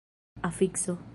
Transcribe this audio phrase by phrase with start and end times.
[0.41, 0.97] afikso